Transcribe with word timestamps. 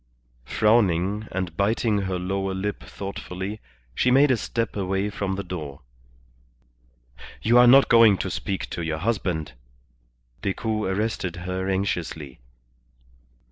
Frowning, 0.45 1.27
and 1.31 1.55
biting 1.55 1.99
her 1.99 2.17
lower 2.17 2.55
lip 2.55 2.83
thoughtfully, 2.83 3.59
she 3.93 4.09
made 4.09 4.31
a 4.31 4.35
step 4.35 4.75
away 4.75 5.11
from 5.11 5.35
the 5.35 5.43
door. 5.43 5.81
"You 7.43 7.59
are 7.59 7.67
not 7.67 7.87
going 7.87 8.17
to 8.17 8.31
speak 8.31 8.67
to 8.71 8.81
your 8.81 8.97
husband?" 8.97 9.53
Decoud 10.41 10.87
arrested 10.87 11.35
her 11.45 11.69
anxiously. 11.69 12.39